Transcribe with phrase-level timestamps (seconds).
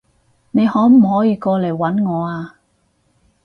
[0.49, 2.55] 你可唔可以過嚟搵我啊？